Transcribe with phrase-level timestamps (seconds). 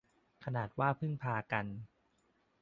[0.43, 1.65] ขนาดว่าพึ่งพากัน